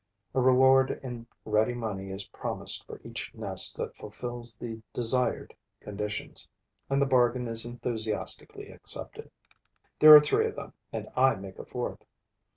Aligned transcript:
A 0.33 0.39
reward 0.39 0.99
in 1.03 1.27
ready 1.45 1.75
money 1.75 2.09
is 2.09 2.25
promised 2.29 2.87
for 2.87 2.99
each 3.03 3.31
nest 3.35 3.77
that 3.77 3.95
fulfils 3.95 4.55
the 4.55 4.81
desired 4.93 5.55
conditions; 5.79 6.49
and 6.89 6.99
the 6.99 7.05
bargain 7.05 7.47
is 7.47 7.65
enthusiastically 7.65 8.71
accepted. 8.71 9.29
There 9.99 10.15
are 10.15 10.19
three 10.19 10.47
of 10.47 10.55
them; 10.55 10.73
and 10.91 11.07
I 11.15 11.35
make 11.35 11.59
a 11.59 11.65
fourth. 11.65 12.03